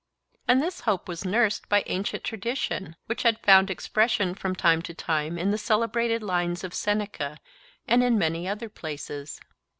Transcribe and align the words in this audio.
And 0.47 0.63
this 0.63 0.81
hope 0.81 1.07
was 1.07 1.25
nursed 1.25 1.69
by 1.69 1.83
ancient 1.85 2.23
tradition, 2.23 2.95
which 3.05 3.21
had 3.21 3.39
found 3.45 3.69
expression 3.69 4.33
from 4.33 4.55
time 4.55 4.81
to 4.81 4.95
time 4.95 5.37
in 5.37 5.51
the 5.51 5.59
celebrated 5.59 6.23
lines 6.23 6.63
of 6.63 6.73
Seneca 6.73 7.37
and 7.87 8.03
in 8.03 8.17
many 8.17 8.47
other 8.47 8.67
places. 8.67 9.39